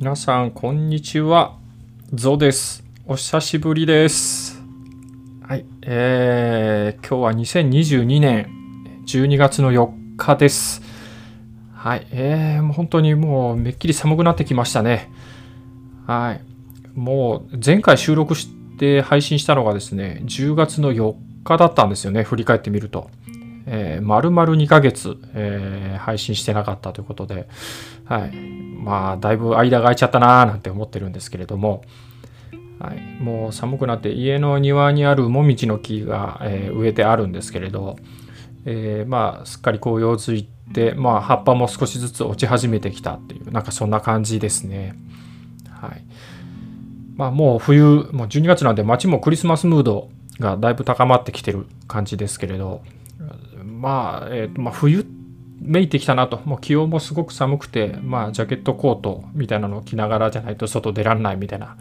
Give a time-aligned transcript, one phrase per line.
[0.00, 1.58] 皆さん、こんにちは。
[2.14, 2.84] ゾウです。
[3.04, 4.62] お久しぶりです。
[5.42, 5.64] はい。
[5.82, 8.48] えー、今日は2022年
[9.08, 10.82] 12月の4日です。
[11.74, 12.06] はい。
[12.12, 15.10] えー、もう本当にもうめっきり寒くなってきましたね。
[16.06, 16.42] はい。
[16.94, 18.46] もう前回収録し
[18.78, 22.22] て配信したのがですね、10月の4日だったんですよね。
[22.22, 23.10] 振り返ってみると。
[23.70, 27.48] えー、丸々2ヶ月、えー配信してなかったということで、
[28.04, 28.30] はい。
[28.30, 31.82] まあ、だいぶ間が空いちゃったなーなんて思ってるんですけれども、
[32.78, 37.96] はい、もう寒くなって家の庭にあるもみじの木が、えー植えてあるんですけれど、
[38.64, 44.96] えーまあすっかり紅葉づいて、まあ、葉っぱも少しずつ落ち始めてきたっていうなんかそんな感じですね。
[45.70, 46.04] はい
[47.16, 50.08] まあ、もう冬もう12月なんで街もクリスマスムード
[50.38, 52.82] がだいぶ高まってきてる感じですけれど
[53.78, 55.06] まあ、えーとまあ、冬
[55.60, 56.40] めいてきたなと。
[56.44, 61.76] もう気温もすごく寒くて、まあ、ジャケットコートみたいなのを着ながらじゃないと外出らんないみたいな、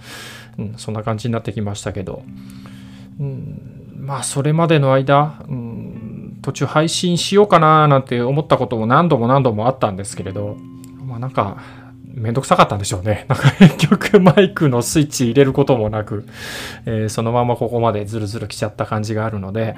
[0.58, 2.24] うん、そんな感じになってきましたけど、
[3.20, 10.58] うん、まあそれまでの間、うん、途中配信しようかななんて思ったことも何度も何度もあったんですけれど、
[11.06, 11.58] まあ、なんか
[12.18, 13.26] めんどくさかったんでしょうね。
[13.30, 16.26] なんか結局マイクのスイッチ入れることもなく、
[16.86, 19.76] えーそのままここまでズルズル来ちゃった感じがあるので、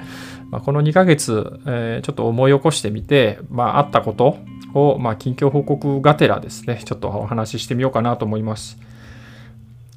[0.50, 4.38] まあ、この2ヶ月、えーちょっと思い起こしてみて、まあ、あったこと
[4.74, 8.78] を、まあ、近況報告がてらですね、ちょっとお話ししてみようかなと思います。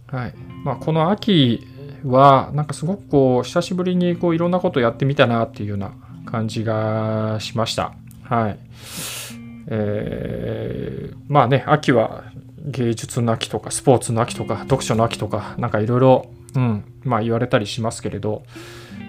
[0.08, 0.34] はい。
[0.64, 1.66] まあ、この秋
[2.06, 5.92] は、なんかすごくこう、久しぶりにこういろんなことやってみたなっていうような
[6.26, 7.94] 感じがしました。
[8.24, 8.60] はい。
[9.68, 12.26] えーまあね、秋は
[12.66, 18.44] 芸術の秋とか、スポーツの秋とか、読書の秋とか、なんかいろいろ、うん、まあ言われたりしますけれど、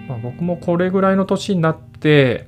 [0.07, 2.47] まあ、僕もこれぐらいの年になって、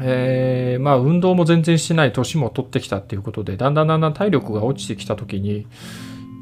[0.00, 5.66] えーまあ運動も全然してない年も取ってきたっていうことでだんだんだんだん体力が落ちてきた時に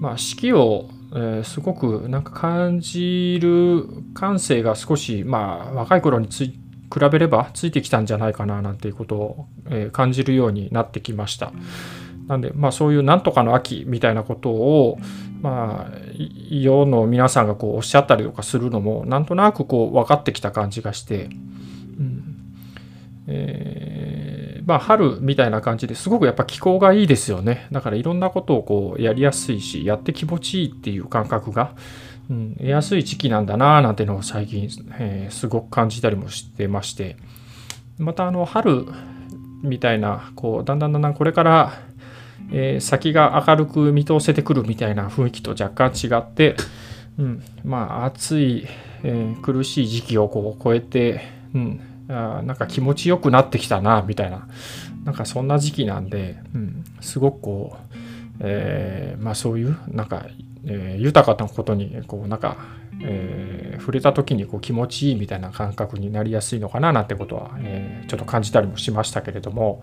[0.00, 6.58] まあ四季を、えーすごくなんか感じる感性が少しまあ若い頃につい
[6.92, 11.52] 比べればついてきたんじゃないかななんていうことを、え感じるようになってきました。
[12.26, 14.98] なんでまあそういうなんとかの秋みたいなことを
[15.40, 15.98] まあ
[16.48, 21.28] 世の皆さんがこうおっしゃったりとかするのもなんとなくこう分かってきた感じがして、う
[22.02, 22.36] ん
[23.26, 24.40] えー
[24.70, 31.74] まあ春みたいな感じですごくやっぱ気候がいいですよねだからいろんなことをこうやりやすいしやって気持ちいいっていう感覚が、
[32.30, 34.68] うん、得やすい時期なんだななんてのを最近、
[34.98, 37.16] えーすごく感じたりもしてまして。
[37.98, 38.86] またあの春
[39.62, 41.72] みたいなこうだんだんだんだんこれから
[42.50, 46.56] えー先が明るく見通せてくるみたいな雰囲気と若干違って、
[47.19, 48.66] うん、まあ暑い、
[49.02, 51.20] えー苦しい時期をこう超えて、
[51.54, 54.48] うん、あなんか気持ちよくなってきたなみたいな
[55.04, 57.96] なんかそんな時期なんで、うん、すごくこう、
[58.40, 60.26] えーまあそういうなんか、
[60.66, 62.56] えー豊かなことにこうなんか、
[63.03, 69.82] えー触れた時にこう気持ちいいみたいな感覚になりやすいのかななんてことは、えーちょっと感じたりもしましたけれども、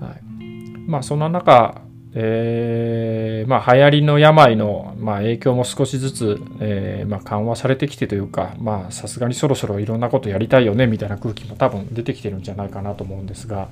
[0.00, 0.44] はい、
[0.86, 1.82] まあそんな中、
[2.14, 13.68] えーまあ流行りの病の、まあ、影響も少しずつ、えーまあ、緩和されてきてというかまあさすがにそろそろいろんなことやりたいよねみたいな空気も多分出てきてるんじゃないかなと思うんですが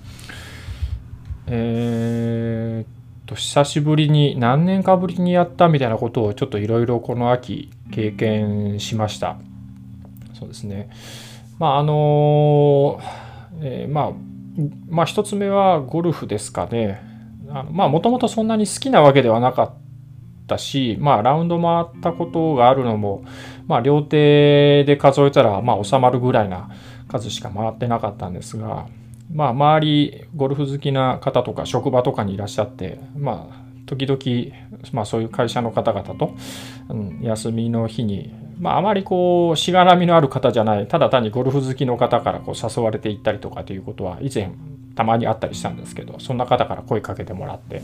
[1.47, 2.94] えー
[3.27, 9.39] と久しぶりに何年かぶりにやったみたいなことをちょっといろいろこの秋経験しました。
[10.39, 10.91] そうですね。
[11.59, 13.01] まああの
[13.61, 14.13] えーまあ
[14.89, 17.01] まあ一つ目はゴルフですかね。
[17.49, 19.75] あのまあもともとそんなに好きなわけではなかっ
[20.47, 23.25] たしまあラウンド回ったことがあるのも
[23.67, 26.71] まあ両手で数えたらまあ収まるぐらいな
[27.09, 28.87] 数しか回ってなかったんですが
[29.33, 34.57] まあ周りゴルフ好きな方とか職場とかにいらっしゃってまあ時々、
[34.93, 36.35] まあ、そういう会社の方々と、
[36.89, 44.53] うん、休みの日に、まあ、あまりこうしがらみのある方じゃないただ単にゴルフ好きの方からこう誘われていったりとかということは以前
[44.95, 47.83] たまにあったりしたんですけどそんな方から声かけてもらって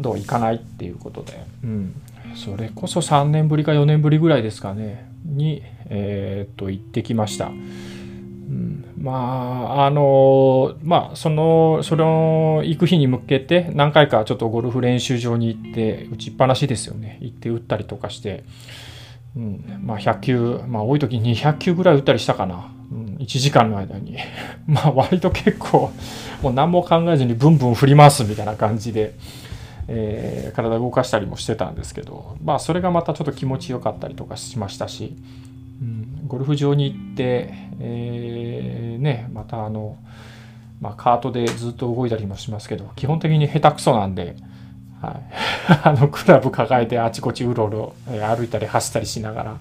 [0.00, 1.94] どう行かないっていうことで、うん、
[2.34, 7.52] それこそ3年ぶりか4年ぶりぐらいですかねに、えーっと行ってきました。
[9.02, 17.18] まああのまあそのその行く日に向けて何回かちょっとゴルフ練習場に行って打ちっぱなしですよね。
[17.20, 18.44] 行って打ったりとかして、
[19.36, 24.16] うん、まあ100球まあ多い時200球ぐらい打ったりしたかな、うん、1時間の間に。
[24.68, 25.90] まあ割と結構
[26.40, 29.14] もう何も考えずにブンブン振り回すみたいな感じで、
[29.88, 32.36] えー体動かしたりもしてたんですけど。
[32.44, 35.16] まあそれがまたちょっと気持ちよかったりとかしましたし、
[36.26, 39.98] ゴルフ場に行って、えーねまたあの、
[40.80, 44.36] まあ、カートでずっと動いたりもしますけど基本的に下手くそなんで、
[45.02, 45.14] はい、
[45.84, 49.56] あのクラブ抱えてあちこちうろうろ歩いたり走ったりしながら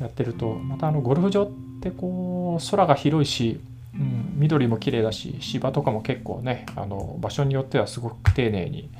[0.00, 1.48] やってるとまたあのゴルフ場っ
[1.80, 3.60] てこう空が広いし、
[3.94, 8.90] うん、緑も綺麗だし芝とかも結構ねあの場所によってはすごく丁寧に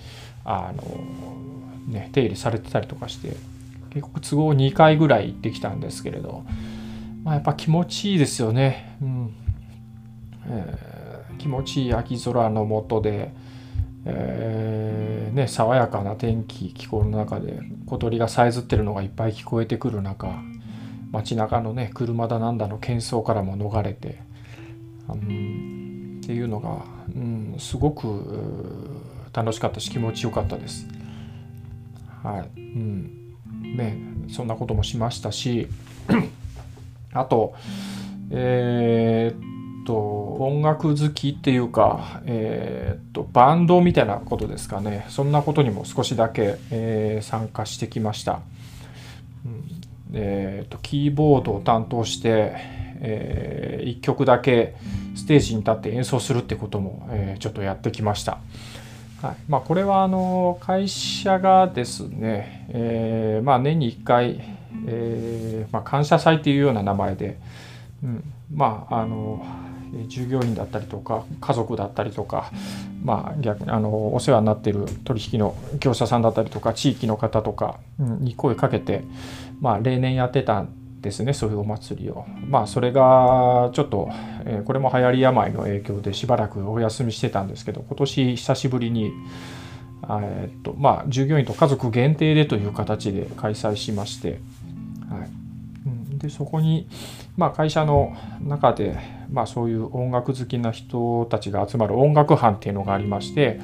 [0.44, 0.82] あの、
[1.88, 3.36] ね、手入れされてたりとかして
[3.94, 6.44] 結局都合2回ぐらい行ってきたんですけれど、
[7.22, 8.98] まあ、やっぱ気持ちいいですよね。
[9.00, 9.34] うん。
[10.46, 13.32] えー、気持ちいい秋空の下で、
[14.04, 20.28] えー、ね、爽やかな天気気候の中で小鳥がさえずってるのがいっぱい聞こえてくる中
[21.10, 24.20] 街中のね車だなんだの喧騒からも逃れて、
[25.08, 29.00] うん、っていうのが、うん、すごく
[29.32, 30.86] 楽しかったし気持ちよかったです。
[32.22, 33.23] はい、うん。
[33.74, 33.98] ね、
[34.30, 35.68] そんなこともしましたし
[37.12, 37.54] あと
[38.30, 39.94] えー、と
[40.40, 45.06] 音楽好きっていうか、えー、っとバンドみたいなことですかね。
[45.08, 48.40] そんなことにも少しだけ、えー、参加してきました、
[49.44, 49.64] うん。
[50.14, 52.52] えー、っとキーボードを担当して、
[53.00, 54.74] え、1曲だけ
[55.14, 58.38] ステージに立って演奏するってことも、え、ちょっとやってきました、
[59.24, 59.36] はい。
[59.48, 64.42] まあ、これはあの会社がですね、えーまあ、年に1回、
[64.86, 67.38] えーまあ、感謝祭っていうような名前で、
[68.02, 68.24] うん、
[68.54, 69.42] まああの
[70.08, 72.50] 従業員だったりとか家族だったりとか、
[73.02, 79.04] まあ、逆あのお世話になっている取引の業者さんだったりとか地域の方とかに声かけて、
[79.60, 80.66] まあ、例年やってた
[81.04, 82.24] ですねそういうお祭りを。
[82.48, 84.08] まあそれがちょっと、
[84.46, 89.12] えこれも流行り病の影響でしばらくお休みしてたんですけど今年久しぶりに
[90.06, 94.38] えっとまあ、従業員と家族限定でという形で開催しまして、
[95.08, 96.88] はい、でそこに、
[97.38, 98.98] まあ、会社の中で、
[99.30, 103.60] まあ、そういう音楽好きな人たちが集まる音楽班っていうのがありまして、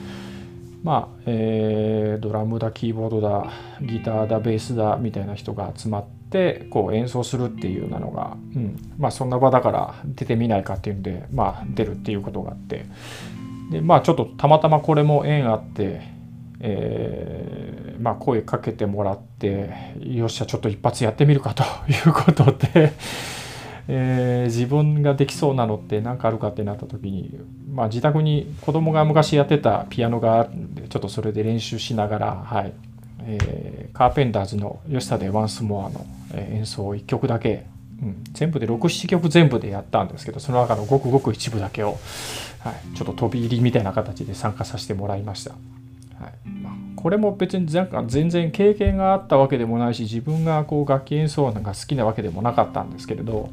[0.82, 3.50] まあえー、ドラムだキーボードだ
[3.82, 6.19] ギターだベースだみたいな人が集まって
[6.70, 8.76] こう演奏するっていうようなのが、うん。
[8.98, 12.86] まあ、そんな場だから出てみないかっていうんで、まあ、出るっていうことがあって。
[13.70, 16.00] でまあちょっとたまたまこれも縁あって、
[16.58, 22.92] えーまあ、声かけてもらってよっしゃちょっと一発やってみるかということで
[23.92, 32.72] えー、自分ができそうなのって何かあるかってなった時に、まあ、自宅に子供が昔やってたピアノがあるんでちょっとそれで練習しながら、はい。
[33.24, 37.66] えー、カーペンターズの「ヨスタでワンスモア」の演奏を1曲だけ、
[38.02, 41.98] うん、全部で67曲全部でやったんですけどその中のごくごく一部だけを、
[42.60, 45.52] はい、ちょっと飛び入りみたいな形で参加させてもらいました。
[45.52, 53.50] はいま、これも別に全然経験があったわけでもないし自分がこう楽器演奏が好きなわけでもなかったんですけれど、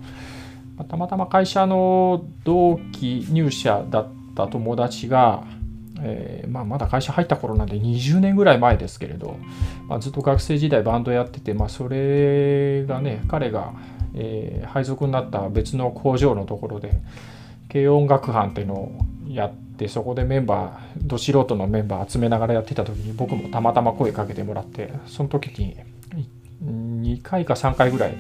[0.89, 5.43] たまたま会社の同期入社だった友達が、
[6.01, 9.37] えー、まあ、まだ会社入った頃なんで20年ぐらい前ですけれど、
[9.87, 13.73] まあ、ずっと学生時代バンドやってて、まあ、それがね彼が、
[14.13, 16.99] えー、配属になった別の工場のところで
[17.71, 25.77] 軽音楽班っていうのをやってそこでメンバーど素人のメンバー集めながらやってた時に僕もたまたま声かけてもらってその時に
[26.63, 28.17] 2回か3回ぐらい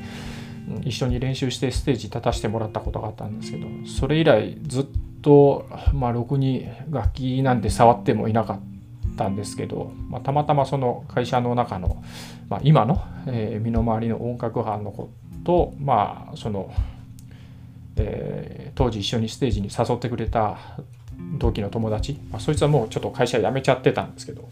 [0.83, 4.89] 一緒に練習してステージ立たせてもらったことがあったんですけどそれ以来ずっと、
[5.27, 12.01] とまあ、ろくに楽器なんて触ってもいなかったんですけど、まあ、たまたまその会社の中の、
[12.47, 15.09] まあ、今の、えー、身の回りの音楽班の子
[15.43, 16.73] とまあその、
[17.97, 20.59] えー、当時一緒にステージに誘ってくれた
[21.37, 24.47] 同期の友達、まあ、そいつはもうちょっと会社辞めちゃってたんですけど、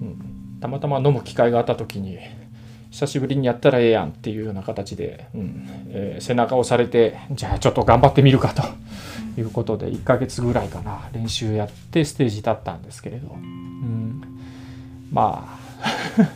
[0.00, 2.18] うん、たまたま飲む機会があった時に
[2.90, 8.62] 久しぶりにやったらええやんっていうような形で、うんえー、背中を押されてじゃあちょっと頑張ってみるかと。
[9.36, 14.22] いうことで1ヶ月ぐらいかな練習やってステージ立ったんですけれど、うん、
[15.10, 15.58] ま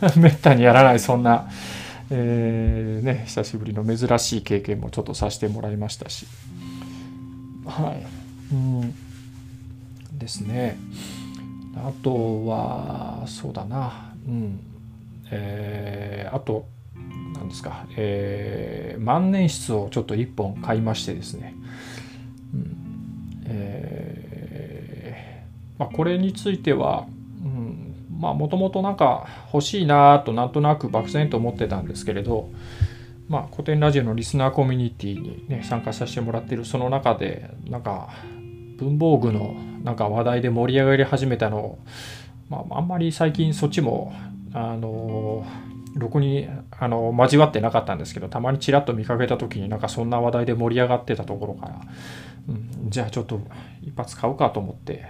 [0.05, 1.49] あ めったにやらないそんな、
[2.09, 6.25] えー、ね、久しぶりの珍しい経験もちょっとさせてもらいましたし
[7.65, 8.05] はい。
[8.53, 8.95] うん
[10.13, 10.77] ですね。
[11.75, 14.59] あとは、そうだな、うん。
[15.29, 16.67] えー、あと、
[17.35, 21.53] 何ですか、えー、万年筆をちょっと1本買いましてですね。
[22.53, 22.86] うん
[23.47, 24.17] えー
[25.77, 27.07] まあ、これについては、
[27.43, 32.49] うん、まあもともとんか欲しいなとなんとなく漠然と思ってたんですけれど、
[33.29, 38.09] まあ、古典ラジオのリスナーコミュニティにね参加させてもらってるその中でなんか
[38.77, 41.79] 文房具のなんか話題で盛り上がり始めたのを、
[42.49, 44.13] まあ、あんまり最近そっちも
[44.53, 45.45] あの
[45.97, 46.47] ろくに
[46.79, 51.81] あの交わってなかったんですけどたまにちらっと見かけた時になんかそんな話題で盛り上がってたところから、
[52.49, 53.41] うん、じゃあちょっと
[53.81, 55.05] 一発買うかと思って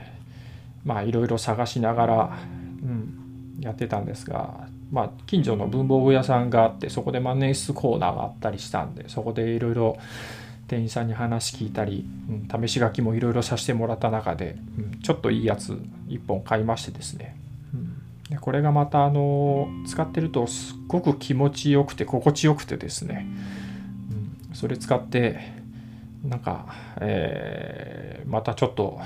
[0.83, 2.37] まあいろいろ探しながら、
[2.83, 3.27] うん
[3.59, 9.97] やってたんですが、まあ、近所の文房具屋さんがあってそこで万年筆コーナーがあったりしたんでそこでいろいろ
[10.67, 15.73] 店員さんに話聞いたり、うん、試し書きもいろいろさせてもらった中で、うん、ちょっといいやつ
[16.07, 17.37] 1本買いましてですね、
[18.29, 23.25] でこれがまたあの使ってるとすっごく気持ちよくて心地よくてですね、
[24.49, 25.39] うん、それ使って
[26.23, 26.65] なんか、
[26.99, 28.99] えー、またちょっと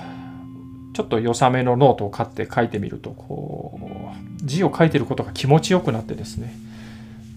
[0.94, 3.80] ちょっと良さめのノートを買って書いてみるとこ
[4.14, 6.54] う字を書いてることが気持ちよくなってですね、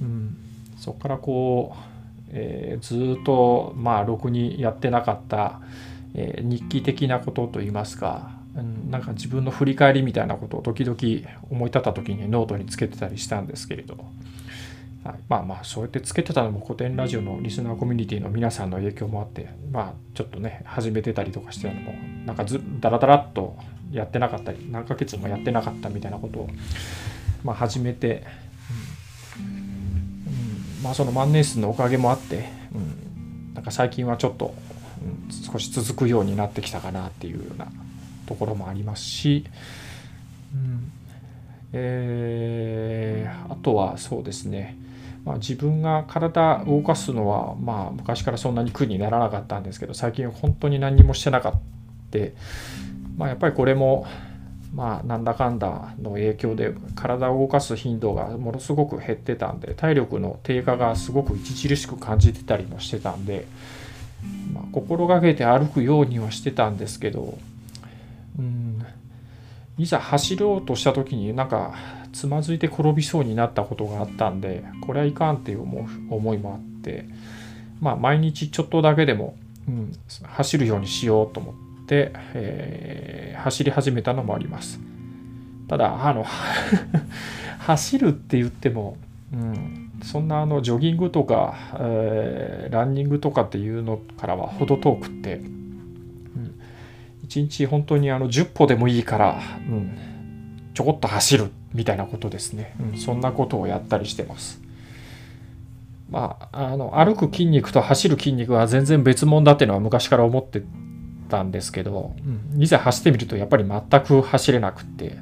[0.00, 0.36] うん、
[0.78, 1.94] そこからこう
[2.36, 5.60] えー、ずっとまあろくにやってなかった、
[6.14, 10.96] えー、日記的なことといいますか、なんか自分の振り返りみたいなことを時々
[11.50, 13.96] 思い立った時にノートにつけてたりしたんですけれど、
[15.02, 21.94] はい、まあまあそうやってつけてたのも古典ラジオのリスナーコミュニティの皆さんの影響もあってまあちょっとね始めてたりとかしてたのも
[22.26, 23.56] なんかずダラダラっと
[23.90, 26.48] やってなかったり何ヶ月もやってなかったみたいなことを、
[27.42, 28.24] まあ、始めて
[29.38, 30.82] うん。
[30.82, 34.54] まあその万年筆のおかげもあって、うん、なんか最近はちょっと、
[35.02, 37.66] うん、少し続くようになってきたかなっていうような
[38.26, 39.44] ところもありますし、
[40.54, 40.92] うん。
[41.72, 44.76] えー、あとはそうですね、
[45.24, 52.18] まあ、自分が体を動かすのは、まあ、昔からそんなに苦にならなかったんですけど最近本当に何もしてなかった、
[53.16, 54.06] まあ、やっぱりこれも
[54.74, 63.46] まあ、なんだかんだの影響で体を動かす頻度がものすごく減ってたんで体力の低下がすごく著しく感じてたりもしてたんで、
[64.52, 67.38] まあ、心がけて歩くようにはしてたんですけど、
[68.38, 68.84] うん、
[69.78, 71.74] いざ走ろうとした時になんか
[72.12, 77.06] つまずいて転びそうになったことがあったんでこれはいかんっていう思いもあって、
[77.80, 79.36] まあ、毎日ちょっとだけでも、
[79.68, 79.92] うん、
[80.24, 84.80] 走るようにしようと思って。、えー、走り始めたのもあります。
[85.68, 86.24] ただ、あの
[87.60, 88.96] 走るって言っても、
[89.32, 95.40] うん、そんなあのジョギングとか、えー、ランニングとかっていうのからは程遠くって、
[97.26, 99.98] 1日本当にあの10歩でもいいから、うん、
[100.74, 104.60] ちょこっと走るみたいなことですね、うん、そんなことをやったりしてます。
[106.10, 110.62] まあ、あの歩く筋肉と走る筋肉は全然別物だっていうのは昔から思って
[111.28, 112.14] たんですけど、
[112.54, 115.16] うん、いざ走ってみるとやっぱり全く走れなくって、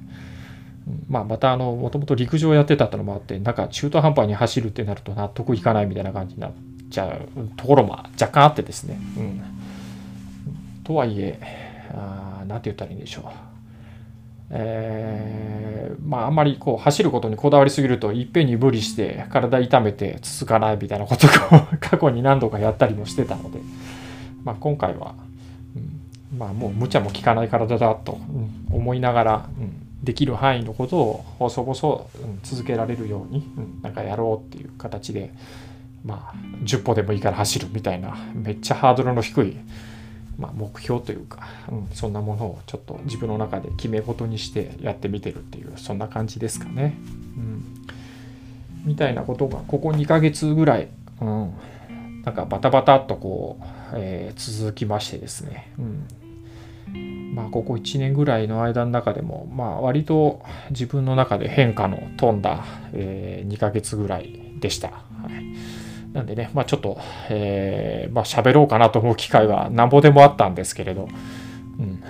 [1.09, 6.53] まあ、またあのもともと陸上やってたってのもあってなんか中途半端に走るってなると納得いかないみたいな感じになっ
[6.91, 9.43] ちゃうところも若干あってですね、うん、
[10.85, 11.39] とはいえ
[11.93, 13.25] あ何て言ったらいいんでしょう。
[14.55, 23.61] えー、まああんまりこう走ることにこだわりすぎるといっぺんに無理して体痛めて続かないみたいなことを過去に何度かやったりもしてたので、
[24.45, 25.15] まあ、今回は
[26.37, 28.19] まあもう無茶も効かない体だと、
[28.71, 32.07] 思いながら、うん、できる範囲のことを細々、
[32.43, 35.33] 続けられるように、うん、なんかやろうっていう形で
[36.05, 36.35] まあ
[36.65, 39.57] 10歩でもいいから走るみたいなめっちゃハードルの低い、
[40.39, 46.97] まあ、目標というか、うん、そんなものをちょっと自分の中で決め事にしてやってみてるっていうそんな感じですかね。
[47.37, 47.65] うん、
[48.85, 50.89] みたいなことがここ2ヶ月ぐらい、
[51.21, 51.55] うん、
[52.25, 64.89] なんかバタバタっとこう、えー、続きましてですね、うん、まあ、ここ1年ぐらいの間の中でも、まあ、割と自分の中で変化の飛んだ、えー、2ヶ月ぐらいでした。
[64.89, 64.95] は
[65.29, 65.33] い、
[66.13, 66.99] なんでね、まあ、ちょっと、
[67.31, 71.09] えー、まあ、喋ろうかなと思う機会はなんぼでもあったんですけれど、
[71.79, 72.03] うん、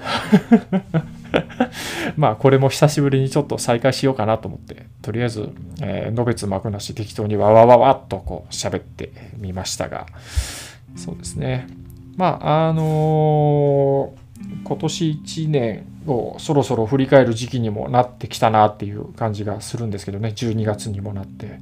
[2.17, 10.07] まあ、これも久しぶりにちょっと再開しようかなと思って、とりあえず、えー、のべつ幕なし適当にわわわわっとこう喋ってみましたが、
[10.97, 11.69] そうですね。
[12.17, 14.23] まあ、あのー
[14.65, 20.33] 今年1年をそろそろ振り返る時期にもなってきたなっていう感じがするんですけどね。
[20.35, 21.59] 12月にもなって、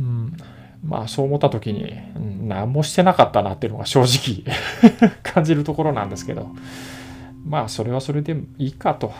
[0.00, 0.36] うん、
[0.84, 4.44] まあそう思った時に、うん、何もしてなかったなっていうのが正直
[5.22, 6.50] 感じるところなんですけど
[7.46, 9.12] まあそれはそれでいいかと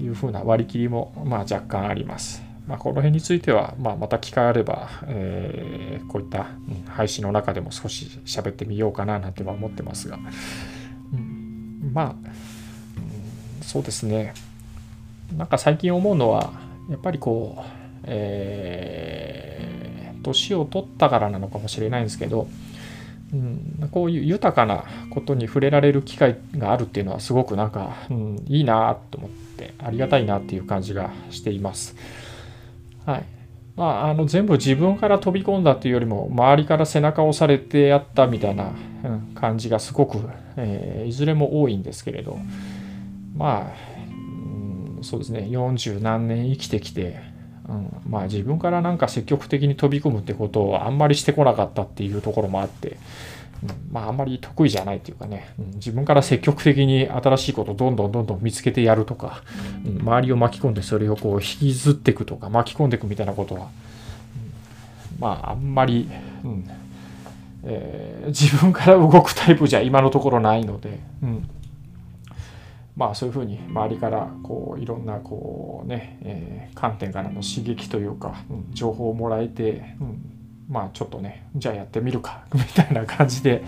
[0.00, 2.42] いうふうな割り切りもまあ若干あります。
[2.66, 6.48] まあ、この辺については、まあ、また機会あれば、えー、こういった、
[6.86, 10.18] 配信の中でも少し喋ってみようかななんては思ってますが、
[11.94, 14.34] まあ、うん、そうですね
[15.34, 16.52] なんか最近思うのは
[16.90, 17.78] やっぱりこう
[18.10, 19.27] えー、
[20.28, 22.48] 年を取ったからなのかもしれないんですけど、
[23.32, 31.96] うん、こういう豊かなことに触れられる機会があるっていうのはすごくなんか、うん、いいなと思ってありがたいなっていう感じがしています。
[33.04, 33.24] はい
[33.76, 38.72] まあ、あの全部自分から飛び込んだっていうよりも周りから背中を押されてやったみたいな、
[39.04, 40.18] うん、感じがすごく
[40.60, 42.38] えー、いずれも多いんですけれど
[43.36, 43.72] まあ、
[44.98, 47.20] うん、そうですね40何年生きてきて、
[47.68, 52.96] うん、まあ自分からなんか積極的に飛び込むってことをあんまりしてこなかったっていうところもあって、
[53.62, 59.42] うん、まああんまり得意じゃないっていうかね、うん、自分から積極的に新しいことをどんどんどんどん見つけてやるとか、
[59.84, 63.68] うん、周りを巻き込んでそれをこう引きずっていくとか巻き込んでいくみたいなことは、うん、
[65.20, 66.08] まああんまり、
[66.44, 66.70] うん。
[67.64, 71.50] えー、自分から動くタイプじゃ今のところないので、うん。
[72.98, 80.20] まあそういうふうに周りからこういろんなこうね、えー、観点からの刺激というか、うん、情報をもらえて、うん、
[80.68, 83.62] まあちょっとねじゃあやってみるか みたいな感じで、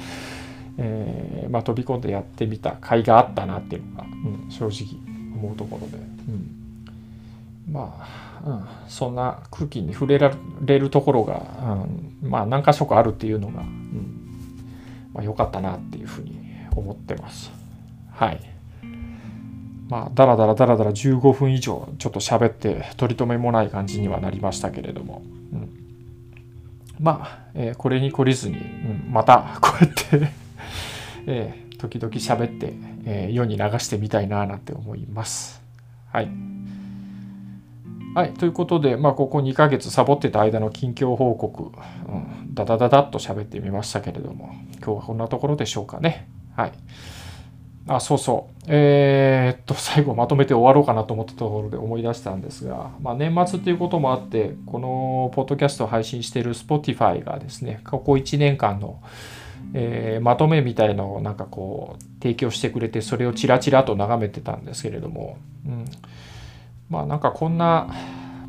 [0.79, 5.01] えー、まあ、飛び込んでやってみた甲斐があったなっていうのが、うん、正直
[5.39, 10.33] 思うところで、うん、まあ、うん、そんな空気に触れら
[10.63, 11.47] れるところが、
[12.23, 14.21] うん、まあ何箇所かあるっていうのが、うん
[15.15, 16.37] まあ、かったなっていうふうに
[16.75, 17.53] 思ってます。
[18.13, 18.50] はい。
[19.91, 25.21] まあ、だらだらだらだら15分以上ちょっと喋って取り留めもない感じにはなりましたけれども、
[25.53, 25.69] うん、
[27.01, 30.41] まあ、えー、これに懲りずに、うん、また こうやって
[31.27, 32.73] えー、時々喋って、
[33.05, 35.61] えー、世に流してみたいななんて思います。
[36.11, 36.31] はい。
[38.15, 46.27] はい、ということで、まあ、ここ2ヶ月サボってた間の近況報告、うん、ダダダダッと喋ってみましたけれども、今日はこんなところでしょうかね。
[46.57, 46.73] はい。
[47.97, 48.63] あ、そうそう。
[48.69, 59.01] えー、っと、 最後まとめて終わろうかなと思ったところで思い出したんですが、まあ、年末ということもあって、このポッドキャストを配信している Spotify がですね、ここ1年間の、
[59.75, 65.85] えー、まとめみたいのをなんかこう提供してくれてそれをチラチラと眺めてたんですけれども、うん、
[66.89, 67.89] まあなんかこんな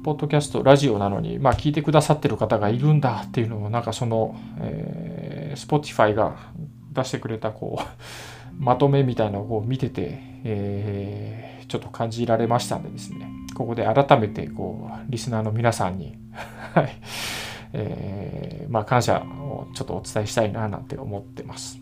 [0.04, 6.36] ポッドキャストラジオなのに、まあ、聞いてくださってる方がいるんだっていうのをなんかその、えー、Spotify が
[6.92, 7.84] 出してくれたこう
[8.60, 16.18] まとめみたいなのを見てて、えー、ちょっと感じられましたんでですね、ここで改めてこうリスナーの皆さんに
[16.74, 16.92] はい、
[17.74, 21.80] えー、まあ、感謝をちょっとお伝えしたいななんて思ってます。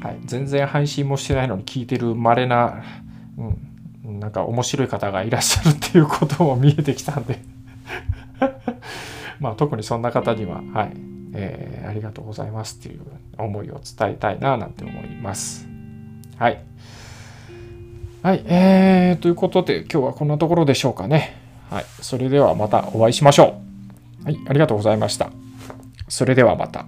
[0.00, 2.82] はい、全然配信もしてないのに聞いてる稀な、
[3.36, 7.40] うん、なんか面白い方がいらっしゃるっていうことも見えてきたんで
[9.40, 10.92] まあ特にそんな方には、はい、
[11.36, 13.00] えー、ありがとうございますっていう
[13.38, 15.68] 思いを伝えたいななんて思います。
[16.38, 16.60] はい。
[18.22, 21.36] はい、えー、ということで今日はこんなところでしょうかね。
[21.70, 23.60] はい、それではまたお会いしましょ
[24.22, 24.24] う。
[24.24, 25.30] はい、ありがとうございました。
[26.08, 26.86] それではまた。